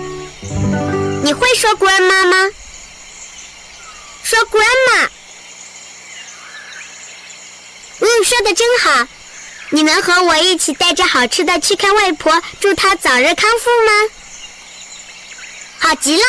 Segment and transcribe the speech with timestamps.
[1.25, 2.49] 你会说 Grandma 吗？
[4.23, 5.09] 说 Grandma。
[7.99, 9.09] 嗯，说的真好。
[9.71, 13.93] 你能和我一起带着好吃的去看外婆，祝她早日康复吗？
[15.81, 16.23] 好极了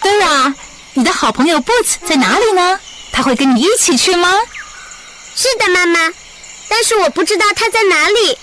[0.00, 0.54] ，Dora。
[0.96, 2.78] 你的好朋友 Boots 在哪里呢？
[3.12, 4.32] 他会跟你一起去吗？
[5.34, 6.12] 是的，妈妈。
[6.68, 8.38] 但是我不知道他在哪里。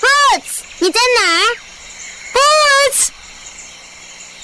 [0.00, 1.44] Boots，你在哪儿
[2.32, 3.08] ？Boots，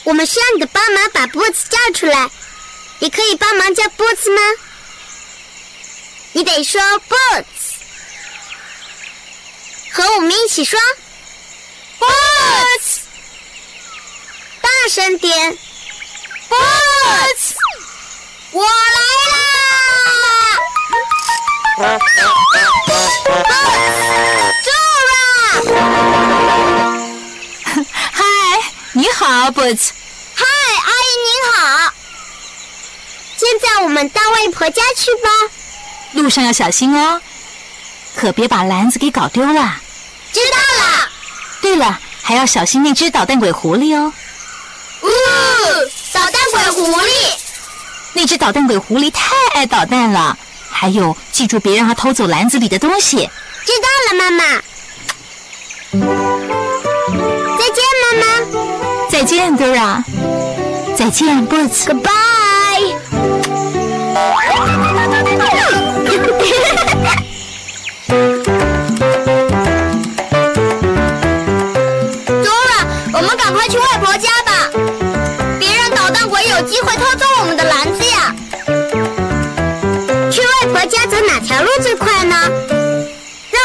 [0.04, 2.30] 我们需要你的帮忙把 Boots 叫出来。
[2.98, 4.40] 你可以帮忙叫 Boots 吗？
[6.32, 7.44] 你得说 Boots，
[9.92, 10.78] 和我们一起说
[11.98, 12.98] Boots，
[14.60, 15.56] 大声点。
[16.48, 17.54] Boots，
[18.52, 19.00] 我来
[19.30, 19.36] 啦
[23.48, 24.64] ！Boots，Dora，
[28.12, 28.22] 嗨，
[28.92, 29.90] 你好，Boots。
[30.34, 31.92] 嗨，阿姨您好。
[33.36, 35.28] 现在我们到外婆家去吧。
[36.12, 37.20] 路上要小心哦，
[38.16, 39.80] 可别把篮子给搞丢了。
[40.32, 41.08] 知道了。
[41.60, 44.12] 对了，还要小心那只捣蛋鬼狐狸哦。
[46.84, 47.32] 狐狸，
[48.12, 50.36] 那只捣蛋鬼狐狸太爱捣蛋了。
[50.70, 53.16] 还有，记住别让它偷走篮子里的东西。
[53.64, 54.44] 知道了，妈妈。
[57.58, 58.26] 再见，妈妈。
[59.08, 60.04] 再见，Dora。
[60.94, 61.86] 再见，Boots。
[61.86, 62.94] Goodbye。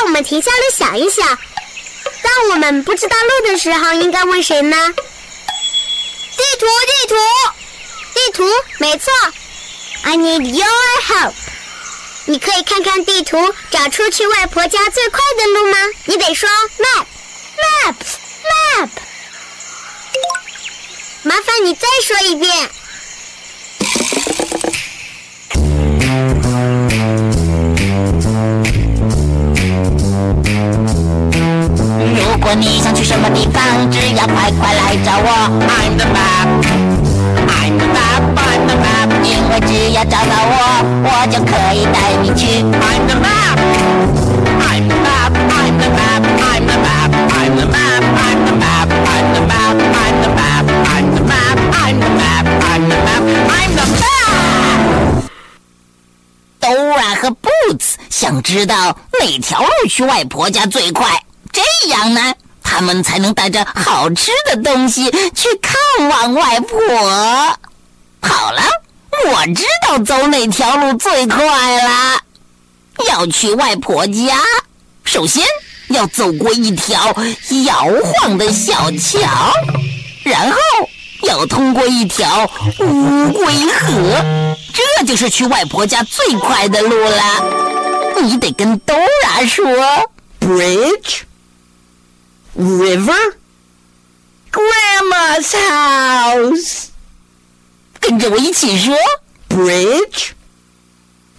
[0.10, 1.24] 我们停下来想一想。
[2.24, 4.76] 当我们不知道路的时候，应该问谁呢？
[6.36, 7.16] 地图，地图，
[8.16, 8.50] 地图，
[8.80, 9.14] 没错。
[10.06, 10.68] I need your
[11.08, 11.34] help。
[12.26, 15.78] 你可以看看地图，找出去外婆家最快的路吗？
[16.06, 16.50] 你得说
[16.80, 18.90] map，map，map。
[21.22, 22.72] 麻烦你再说一遍。
[32.50, 33.62] 果你想去什么地方，
[33.92, 35.30] 只要快快来找我。
[35.70, 39.06] I'm the map，I'm the map，I'm the map。
[39.22, 40.58] 因为只要找到我，
[41.06, 42.66] 我就可以带你去。
[42.66, 50.34] I'm the map，I'm the map，I'm the map，I'm the map，I'm the map，I'm the map，I'm the map，I'm the
[50.34, 54.18] map，I'm the map，I'm the map，I'm the map，I'm the map。
[56.60, 61.22] Dora 和 Boots 想知道哪条路去外婆家最快。
[61.52, 66.78] 这样呢，他们才能带着好吃的东西去看望外婆。
[68.22, 68.62] 好了，
[69.32, 72.20] 我知道走哪条路最快了。
[73.08, 74.38] 要去外婆家，
[75.06, 75.44] 首先
[75.88, 77.16] 要走过一条
[77.66, 79.54] 摇晃的小桥，
[80.24, 80.58] 然后
[81.24, 82.50] 要通过一条
[82.80, 84.22] 乌龟河，
[84.74, 87.24] 这就是去外婆家最快的路了。
[88.22, 89.66] 你得跟 Dora 说
[90.42, 91.22] ：Bridge,
[92.59, 93.37] river,
[94.51, 96.89] grandma's house。
[98.01, 98.97] 跟着我一起说：
[99.49, 100.33] Bridge,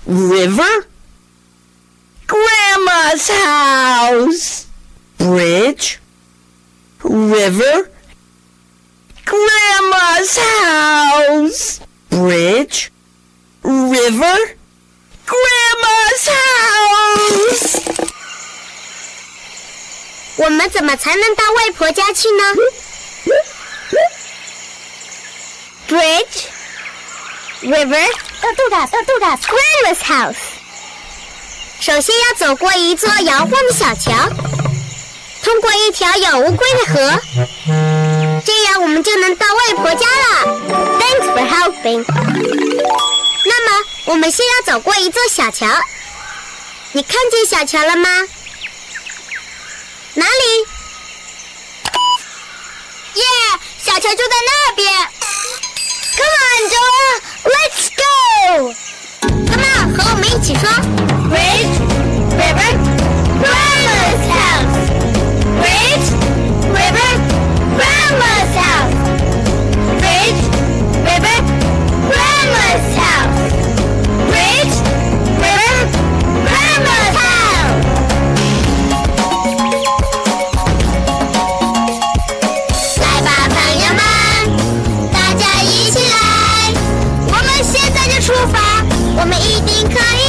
[0.08, 0.86] river,
[2.28, 4.64] grandma's house.
[5.18, 6.00] Bridge,
[7.04, 7.90] river,
[9.26, 11.80] grandma's house.
[12.10, 12.92] Bridge,
[13.64, 14.56] river,
[15.26, 17.99] grandma's house.
[20.41, 22.43] 我们怎么才能到外婆家去呢
[25.87, 26.47] ？Bridge,
[27.63, 28.07] river,
[28.41, 30.39] 豆豆的，豆豆的，grandma's house。
[31.79, 34.31] 首先要走过一座摇晃的小桥，
[35.43, 37.21] 通过一条有乌龟的河，
[38.43, 40.47] 这样我们就能到外婆家了。
[40.99, 42.03] Thanks for helping。
[43.45, 45.67] 那么，我们先要走过一座小桥，
[46.93, 48.09] 你看见小桥了吗？
[50.15, 50.67] 哪里？
[53.15, 53.25] 耶、
[53.79, 54.91] 小桥就在那边。
[56.17, 58.03] Come on, Joa, let's go.
[59.51, 60.63] Come on，和我们一起说
[61.31, 61.75] ：Bridge,
[62.37, 62.71] river,
[63.41, 64.77] grandma's house.
[65.61, 66.09] Bridge,
[66.75, 67.11] river,
[67.77, 68.95] grandma's house.
[70.01, 70.41] Bridge,
[71.05, 71.39] river,
[72.11, 73.39] grandma's house.
[74.29, 74.77] Bridge,
[75.39, 75.73] river,
[76.45, 77.15] grandma's
[89.21, 90.20] 我们一定可以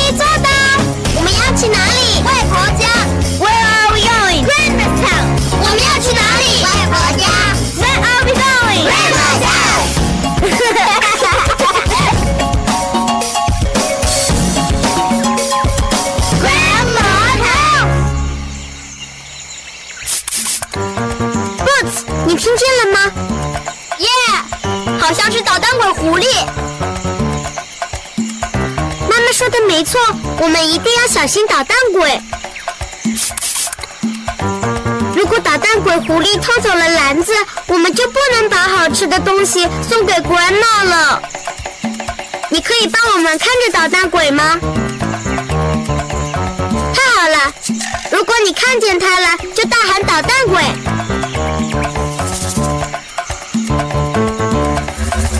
[30.63, 32.21] 一定要小心捣蛋鬼。
[35.15, 37.33] 如果捣蛋鬼狐狸偷走了篮子，
[37.67, 41.21] 我们就不能把好吃的东西送给 grandma 了。
[42.49, 44.59] 你可以帮我们看着捣蛋鬼吗？
[46.93, 47.53] 太好了！
[48.11, 50.63] 如果你看见他了，就大喊捣蛋鬼。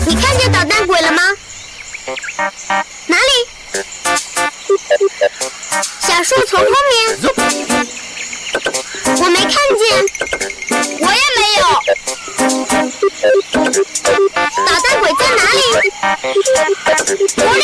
[0.06, 1.22] 你看见捣蛋鬼了吗？
[6.22, 6.72] 树丛后面。
[9.18, 9.82] 我没看见。
[11.00, 11.62] 我也没有。
[14.64, 15.60] 捣蛋鬼在哪里？
[17.36, 17.62] 狐狸，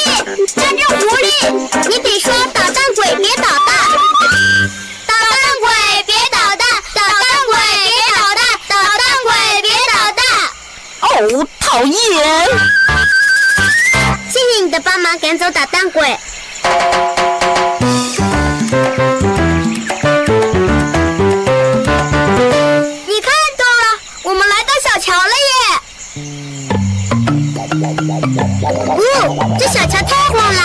[29.79, 30.61] 小桥太晃了！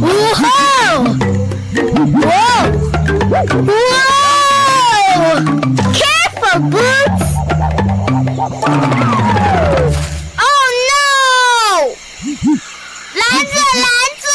[0.00, 0.04] 呜
[0.34, 0.42] 吼！
[2.20, 2.26] 哇！
[3.30, 3.70] 哇
[5.94, 7.22] ！Careful, boots!
[10.36, 11.94] Oh no!
[13.14, 13.86] 篮子，篮
[14.18, 14.26] 子！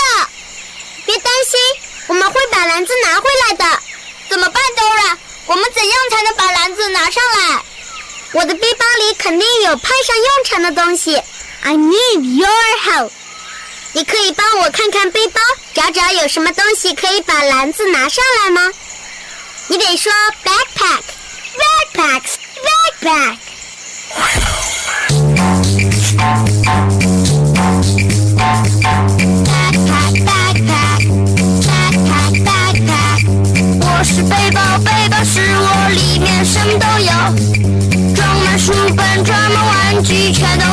[1.05, 1.59] 别担心，
[2.07, 3.65] 我们会把篮子拿回来的。
[4.29, 5.17] 怎么办，Dora？
[5.47, 7.61] 我们怎样才能把篮子拿上来？
[8.33, 11.21] 我的背包里肯定有派上用场的东西。
[11.63, 12.49] I need your
[12.85, 13.11] help。
[13.93, 15.39] 你可以帮我看看背包
[15.73, 18.71] 找找有什么东西可以把篮子拿上来吗？
[19.69, 20.11] 你得说
[20.45, 21.01] backpack
[21.59, 22.35] backpacks
[23.01, 23.37] backpack
[33.81, 37.11] 我是背包背包是我里面什么都有
[38.57, 40.65] 书本装满玩具全都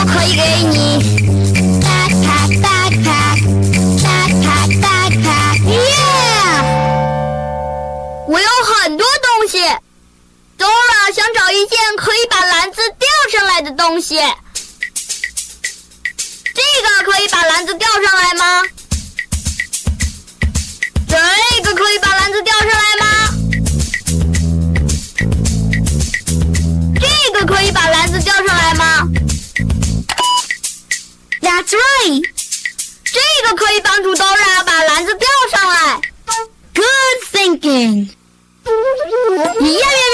[11.55, 14.17] 一件可以把篮子吊上来的东西。
[16.55, 18.63] 这个可以把篮子吊上来吗？
[21.09, 21.17] 这
[21.63, 23.07] 个可以把篮子吊上来吗？
[27.01, 27.07] 这
[27.39, 29.09] 个可以把篮子吊上来吗
[31.41, 32.23] ？That's right。
[33.05, 36.01] 这个可以帮助 Dora 把篮子吊上来。
[36.75, 38.09] Good thinking。
[38.65, 38.71] 呀
[39.61, 40.05] 呀呀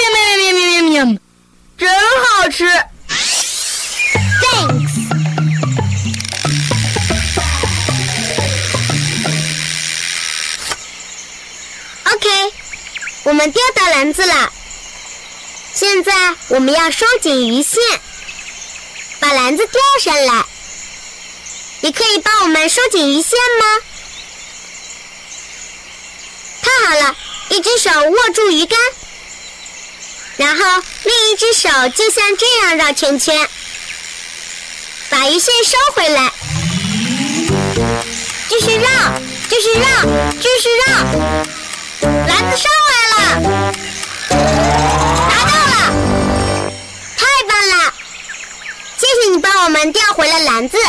[14.01, 14.51] 篮子了。
[15.75, 16.11] 现在
[16.47, 17.79] 我们要收紧鱼线，
[19.19, 20.43] 把篮子钓上来。
[21.81, 23.65] 你可以帮我们收紧鱼线吗？
[26.63, 27.15] 太好了，
[27.49, 28.79] 一只手握住鱼竿，
[30.37, 33.47] 然后另一只手就像这样绕圈圈，
[35.11, 36.33] 把鱼线收回来，
[38.49, 38.89] 继续绕，
[39.47, 39.85] 继续绕，
[40.41, 40.87] 继续绕，
[42.25, 43.70] 篮子上来了，
[49.63, 50.75] 我们钓回了篮子。
[50.79, 50.87] 太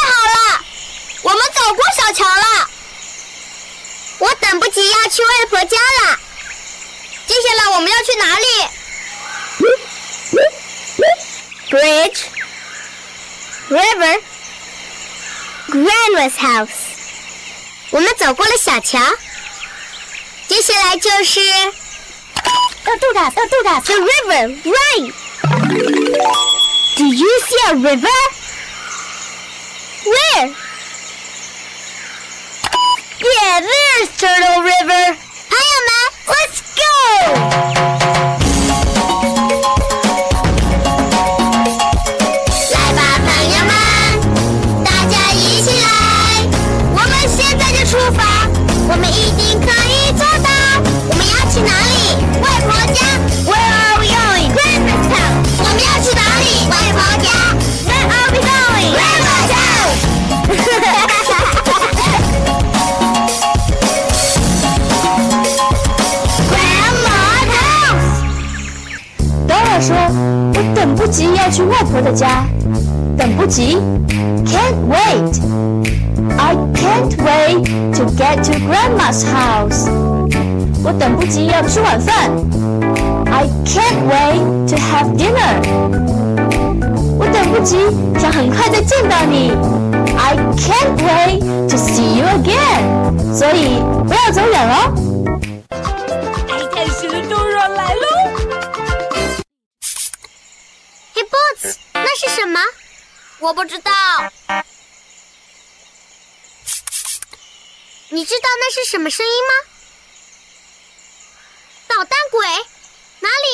[0.00, 0.64] 好了，
[1.20, 2.70] 我们走过小桥了。
[4.18, 6.18] 我等不及要去外婆家了。
[7.26, 8.46] 接下来我们要去哪里
[11.68, 12.20] ？Bridge,
[13.68, 14.22] river,
[15.68, 16.70] grandma's house。
[17.90, 18.98] 我们走过了小桥，
[20.48, 21.40] 接下来就是。
[22.86, 23.82] tortugas, tortugas.
[23.84, 25.10] The river, right.
[26.96, 28.18] Do you see a river?
[30.06, 30.54] Where?
[33.18, 35.18] Yeah, there's Turtle River.
[35.50, 36.00] Hi, Emma.
[36.28, 36.60] Let's
[37.74, 37.85] go.
[72.15, 72.45] 家，
[73.17, 73.77] 等不及，
[74.45, 77.63] can't wait。I can't wait
[77.95, 79.89] to get to Grandma's house。
[80.83, 82.31] 我等不及要吃晚饭，
[83.31, 85.61] I can't wait to have dinner。
[87.17, 87.77] 我等不及
[88.19, 89.51] 想很快再见到你，
[90.17, 93.33] I can't wait to see you again。
[93.33, 94.73] 所以不要走远喽。”
[102.06, 102.60] 那是什么？
[103.40, 103.92] 我不知道。
[108.10, 109.52] 你知道那是什么声音吗？
[111.88, 112.46] 捣蛋鬼？
[113.18, 113.48] 哪里？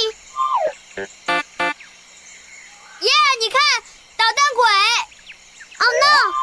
[3.01, 3.59] 耶你看，
[4.19, 4.63] 捣蛋鬼
[5.79, 6.35] ！Oh no！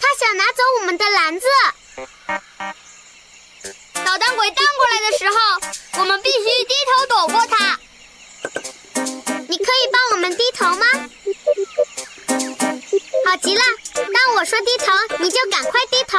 [0.00, 1.46] 他想拿走我们的篮子。
[4.04, 5.36] 捣蛋鬼荡过来的时候，
[6.02, 7.80] 我们必须低头躲过他。
[9.50, 10.84] 你可以帮我们低头吗？
[13.26, 13.62] 好极了，
[13.94, 16.18] 当我说低头，你就赶快低头。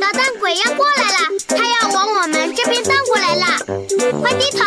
[0.00, 1.18] 捣蛋鬼要过来了，
[1.48, 3.46] 他要往我们这边荡过来了，
[4.20, 4.64] 快低头！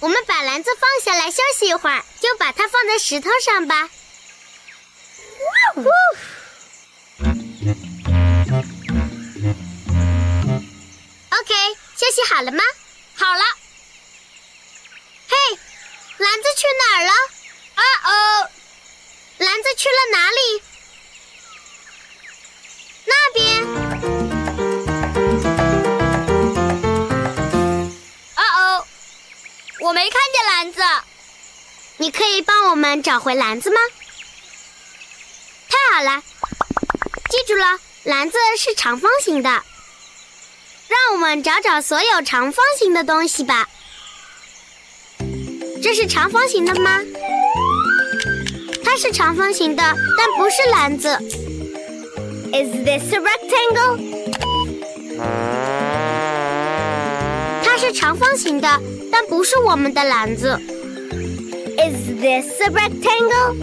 [0.00, 3.88] 我们把篮子放下来休息一会儿，就把它放在石头上吧。
[11.30, 11.54] OK，
[11.96, 12.62] 休息好了吗？
[13.14, 13.44] 好了。
[15.28, 15.36] 嘿，
[16.16, 17.12] 篮子去哪儿了？
[17.74, 18.50] 啊哦，
[19.38, 20.62] 篮子去了哪里？
[23.04, 24.49] 那边。
[29.80, 30.80] 我没看见篮子。
[31.96, 33.78] 你可以帮我们找回篮子吗？
[35.68, 36.22] 太好了！
[37.28, 39.48] 记住了，篮子是长方形的。
[40.88, 43.68] 让我们找找所有长方形的东西吧。
[45.82, 47.00] 这是长方形的吗？
[48.84, 49.82] 它是长方形的，
[50.16, 51.16] 但不是篮子。
[52.52, 53.98] Is this a rectangle？
[57.92, 58.80] 长方形的，
[59.10, 60.58] 但不是我们的篮子。
[61.76, 63.56] Is this a rectangle？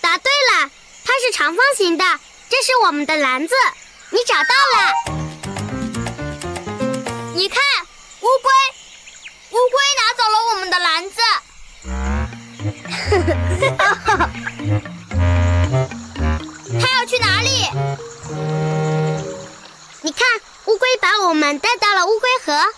[0.00, 0.70] 答对了，
[1.04, 2.04] 它是长方形的，
[2.48, 3.54] 这是我们的篮子。
[4.10, 4.94] 你找到了？
[7.34, 7.58] 你看，
[8.20, 8.50] 乌龟，
[9.50, 11.16] 乌龟拿走了我们的篮子。
[16.80, 17.48] 它要去哪里？
[20.70, 22.72] 乌龟把我们带到了乌龟河。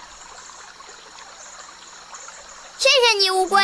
[2.78, 3.62] 谢谢你，乌龟。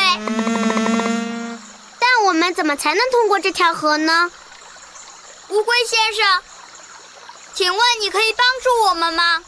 [1.97, 4.29] 但我们怎么才能通过这条河呢？
[5.47, 6.43] 乌龟先生。
[7.55, 9.43] 请问你可以帮助我们吗？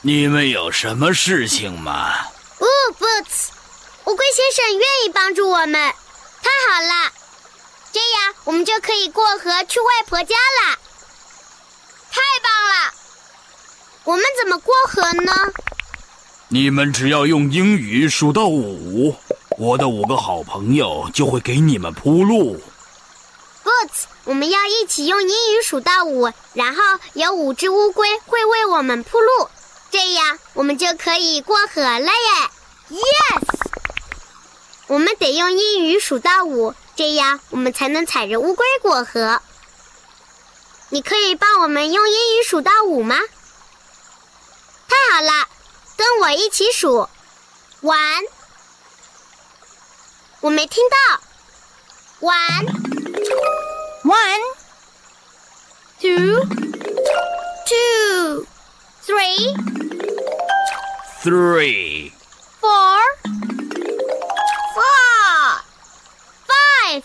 [0.00, 2.14] 你们有什么事情吗？
[2.60, 2.66] 哦
[2.98, 3.48] ，Boots，
[4.06, 5.72] 乌龟先生愿意帮助我们，
[6.42, 7.12] 太好了，
[7.92, 10.78] 这样我们就可以过河去外婆家了。
[12.10, 12.94] 太棒了！
[14.04, 15.32] 我们怎么过河呢？
[16.48, 19.14] 你们只要用英语数到五，
[19.58, 22.60] 我的五个好朋友就会给你们铺路。
[23.62, 26.82] Boots，我们要一起用英语数到五，然后
[27.14, 29.48] 有五只乌龟会为我们铺路，
[29.90, 32.10] 这样我们就可以过河了耶
[32.90, 33.42] ！Yes，
[34.88, 39.40] 我们得用英语数到五，这样我们才能踩着乌龟过河。
[40.88, 43.16] 你可以帮我们用英语数到五吗？
[45.02, 45.48] 太好了，
[45.96, 47.08] 跟我一起数
[47.82, 48.24] ，one，
[50.40, 50.96] 我没听到
[52.20, 52.92] ，one。
[54.04, 54.42] One,
[56.00, 56.44] two,
[57.64, 58.46] two,
[59.06, 59.54] three,
[61.22, 62.12] three,
[62.60, 62.98] four,
[64.74, 65.62] four,
[66.48, 67.04] five,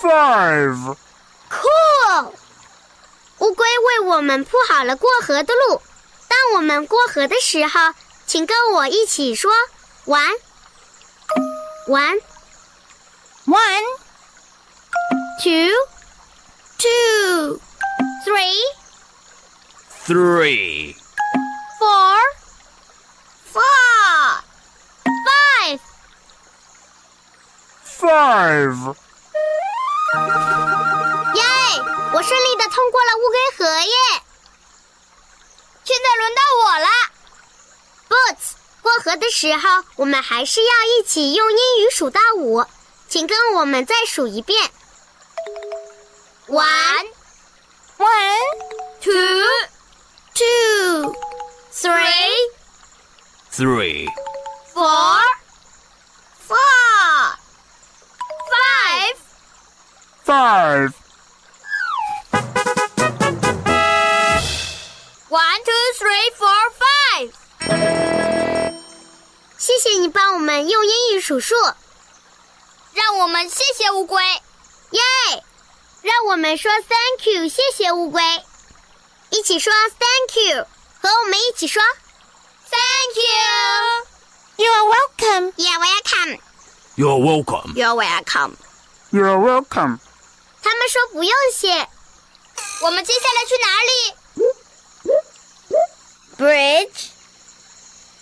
[0.00, 0.96] five.
[1.50, 2.32] Cool！
[3.40, 5.82] 乌龟为我们铺好了过河的路。
[6.32, 7.92] 当我们过河的时候，
[8.26, 9.52] 请跟我一起说
[10.06, 10.38] ：one,
[11.86, 12.20] one,
[13.44, 13.84] one。
[15.42, 15.68] two,
[16.78, 17.60] two,
[18.24, 18.62] three,
[20.06, 20.94] three,
[21.78, 22.18] four,
[23.52, 24.42] four,
[25.26, 25.80] five,
[27.84, 28.96] five.
[31.34, 31.42] 耶！
[32.14, 34.22] 我顺利的通过了乌龟河耶！
[36.02, 36.88] 现在轮到我了
[38.08, 38.56] ，Boots。
[38.82, 42.66] 过河的时候，我们还是要一起用英语数到五，
[43.08, 44.72] 请跟我们再数一遍。
[46.48, 47.06] One,
[47.98, 48.58] one,
[49.00, 49.44] two,
[50.34, 51.14] two,
[51.72, 52.50] three,
[53.52, 54.08] three,
[54.74, 55.22] four,
[56.48, 57.36] four,
[58.50, 59.16] five,
[60.26, 61.01] five.
[65.32, 67.32] One, two, three, four, five.
[69.56, 71.54] 谢谢你帮我们用英语数数，
[72.92, 74.22] 让我们谢谢乌龟，
[74.90, 75.00] 耶！
[76.02, 78.22] 让我们说 Thank you，谢谢乌龟。
[79.30, 80.66] 一起说 Thank you，
[81.00, 81.82] 和我们一起说
[82.68, 84.06] Thank you。
[84.56, 85.52] You are welcome.
[85.56, 86.40] Yeah, welcome.
[86.96, 87.72] You are welcome.
[87.74, 88.56] You are welcome.
[89.08, 89.98] You are welcome.
[90.62, 91.88] 他们说不用谢。
[92.82, 94.14] 我们接下来去哪里
[96.37, 97.09] ？Bridge,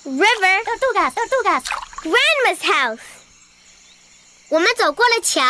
[0.05, 1.63] river, Tortugas, tortugas.
[2.03, 2.99] grandma's house。
[4.49, 5.41] 我们走过了桥。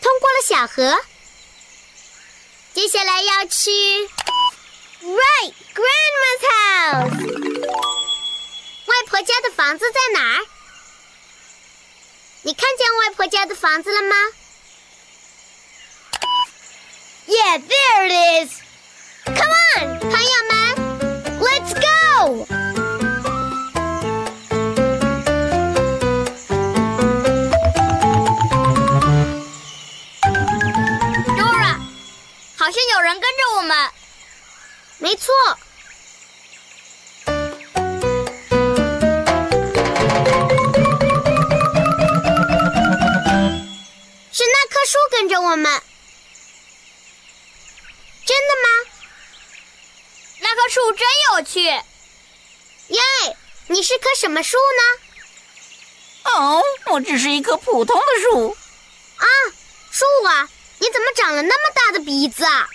[0.00, 0.96] 通过了小河，
[2.72, 3.70] 接下来要去
[5.02, 7.68] Right Grandma's house。
[8.86, 10.46] 外婆家的房子在哪儿？
[12.42, 14.14] 你看见外婆家的房子了吗？
[17.26, 18.12] Yeah, there it
[18.46, 18.52] is.
[19.24, 20.53] Come on， 朋友们
[21.39, 22.47] ，Let's go。
[31.35, 31.73] Dora，
[32.55, 33.91] 好像有人跟着我们，
[34.99, 35.33] 没错，
[44.31, 45.81] 是那棵树跟着我们。
[48.25, 48.92] 真的吗？
[50.55, 51.63] 那棵树真有趣。
[51.63, 53.01] 耶，
[53.67, 56.31] 你是棵什么树呢？
[56.31, 56.61] 哦，
[56.91, 58.55] 我只是一棵普通的树。
[59.17, 59.25] 啊，
[59.89, 62.69] 树啊，你怎么长了那么大的鼻子啊？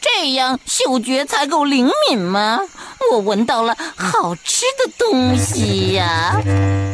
[0.00, 2.60] 这样嗅觉才够灵敏吗？
[3.10, 6.32] 我闻到了好吃的东西呀！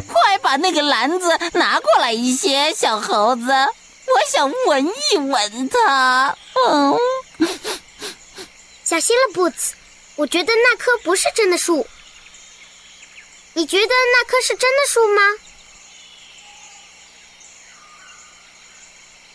[0.09, 6.35] 快把那个篮子拿过来一些，小猴子，我想闻一闻它。
[6.69, 6.99] 嗯，
[8.83, 9.73] 小心了，Boots，
[10.17, 11.87] 我觉得那棵不是真的树。
[13.53, 15.23] 你觉得那棵是真的树吗？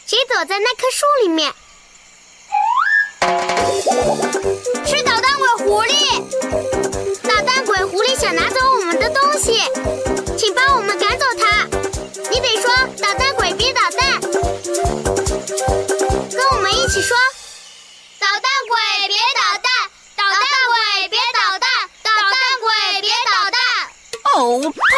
[0.05, 1.53] 谁躲在那棵树里面？
[4.85, 6.21] 是捣蛋鬼狐狸！
[7.23, 9.61] 捣蛋鬼狐狸想拿走我们的东西，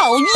[0.04, 0.28] 讨厌！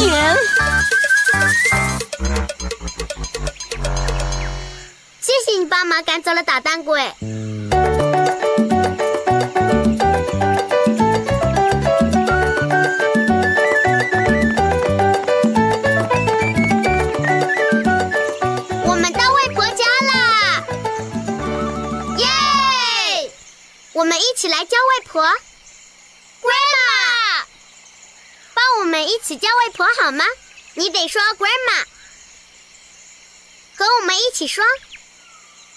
[5.20, 7.12] 谢谢你帮忙赶走了捣蛋鬼。
[18.86, 20.64] 我们到外婆家啦！
[22.20, 22.26] 耶！
[23.92, 25.22] 我们一起来叫外婆
[26.42, 27.44] ，Grandma，
[28.54, 30.26] 帮我一起叫外婆好吗？
[30.74, 31.86] 你得说 Grandma，
[33.76, 34.63] 和我们一起说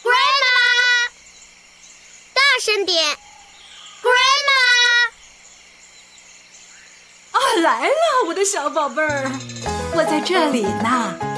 [0.02, 1.10] Grandma，
[2.34, 3.16] 大声点
[4.02, 5.10] ，Grandma。
[7.30, 9.30] 啊，来了，我的小宝贝儿，
[9.94, 11.29] 我在这里呢。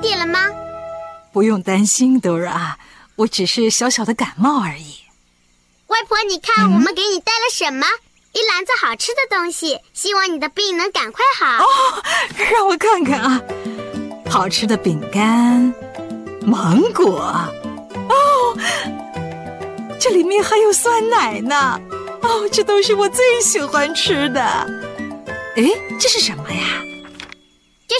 [0.00, 0.40] 点了吗？
[1.32, 2.74] 不用担心，Dora，
[3.16, 4.96] 我只是小小的感冒而已。
[5.86, 7.86] 外婆，你看，我们给你带了什么？
[8.32, 11.64] 一篮子好吃的东西，希望你的病能赶快好。
[11.64, 12.02] 哦，
[12.52, 13.40] 让我看看啊，
[14.28, 15.74] 好吃的饼干，
[16.42, 17.20] 芒果，
[18.08, 18.56] 哦，
[20.00, 21.80] 这里面还有酸奶呢。
[22.22, 24.40] 哦，这都是我最喜欢吃的。
[25.56, 25.64] 哎，
[25.98, 26.84] 这是什么呀？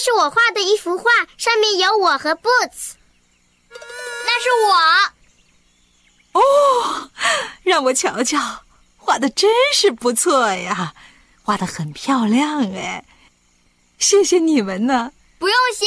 [0.01, 1.05] 这是我画的一幅画，
[1.37, 2.95] 上面有我和 Boots。
[4.25, 4.49] 那是
[6.33, 6.41] 我。
[6.41, 7.11] 哦，
[7.63, 8.63] 让我瞧瞧，
[8.97, 10.95] 画的真是不错呀，
[11.43, 13.05] 画的很漂亮哎，
[13.99, 15.85] 谢谢你们呢不用谢。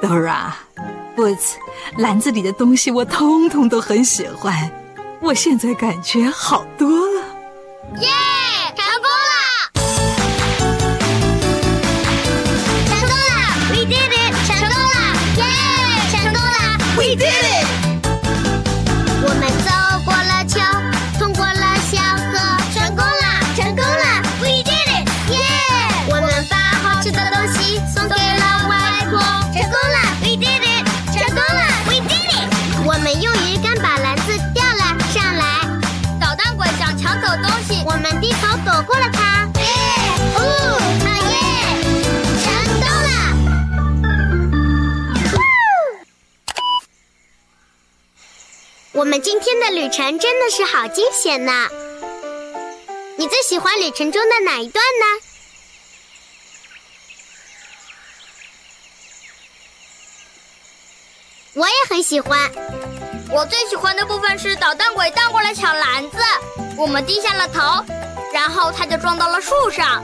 [0.06, 0.52] Dora。
[1.16, 1.54] Boots，
[1.98, 4.70] 篮子里的东西我通通都很喜欢，
[5.20, 7.26] 我现在感觉好多了。
[8.00, 8.08] 耶，
[49.70, 51.68] 旅程真的是好惊险呐！
[53.16, 55.04] 你最喜欢旅程中的哪一段呢？
[61.54, 62.50] 我也很喜欢。
[63.30, 66.18] 我最喜欢的部分是捣蛋鬼荡过来抢篮子，
[66.76, 67.84] 我们低下了头，
[68.32, 70.02] 然后他就撞到了树上。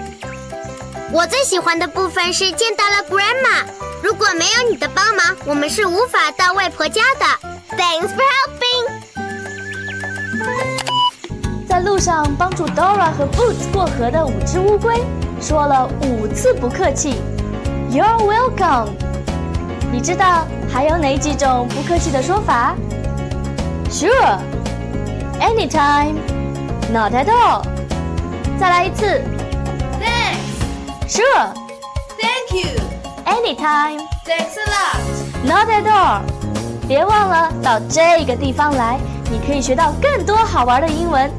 [1.12, 3.64] 我最喜欢的部分是见到了 Grandma，
[4.02, 7.43] 如果没有你的帮忙，我们是无法到外婆家的。
[7.93, 8.85] Thanks for helping。
[11.67, 15.03] 在路上帮助 Dora 和 Boots 过河的五只乌龟
[15.39, 17.21] 说了五次不客气，
[17.91, 18.89] You're welcome。
[19.91, 22.75] 你知道还有哪几种不客气的说法？
[23.89, 24.39] Sure,
[25.39, 26.15] anytime,
[26.91, 27.63] not at all。
[28.59, 29.23] 再来一次。
[29.99, 31.17] Thanks.
[31.17, 31.53] Sure.
[32.19, 32.69] Thank you.
[33.25, 34.99] Anytime, Thanks a lot.
[35.45, 36.32] not at all。
[36.86, 38.98] 别忘了到这个地方来，
[39.30, 41.30] 你可以学到更多好玩的英文。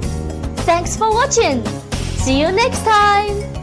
[0.65, 1.61] Thanks for watching.
[2.19, 3.54] See you next time.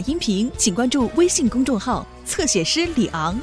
[0.00, 3.38] 音频，请关注微信公众号“侧写师李昂”。